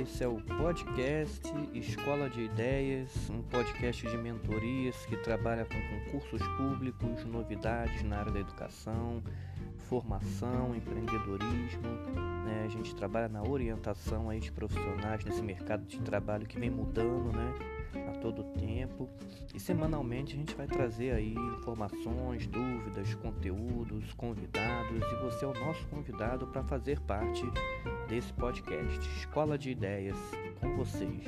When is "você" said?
25.24-25.44